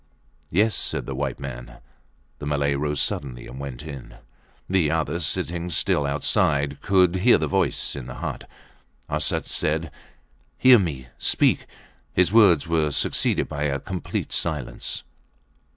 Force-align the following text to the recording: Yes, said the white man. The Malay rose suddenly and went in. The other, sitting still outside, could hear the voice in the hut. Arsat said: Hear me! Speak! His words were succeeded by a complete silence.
Yes, 0.49 0.73
said 0.73 1.05
the 1.05 1.13
white 1.13 1.39
man. 1.39 1.77
The 2.39 2.47
Malay 2.47 2.73
rose 2.73 2.99
suddenly 2.99 3.45
and 3.45 3.59
went 3.59 3.83
in. 3.85 4.15
The 4.67 4.89
other, 4.89 5.19
sitting 5.19 5.69
still 5.69 6.07
outside, 6.07 6.81
could 6.81 7.17
hear 7.17 7.37
the 7.37 7.45
voice 7.45 7.95
in 7.95 8.07
the 8.07 8.15
hut. 8.15 8.49
Arsat 9.11 9.45
said: 9.45 9.91
Hear 10.57 10.79
me! 10.79 11.09
Speak! 11.19 11.67
His 12.15 12.31
words 12.33 12.65
were 12.65 12.89
succeeded 12.89 13.47
by 13.47 13.65
a 13.65 13.79
complete 13.79 14.31
silence. 14.33 15.03